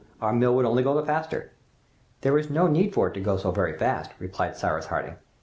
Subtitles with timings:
[0.19, 1.51] our mill would only go the faster!"
[2.21, 5.17] "There is no need for it to go so very fast," replied Cyrus Harding.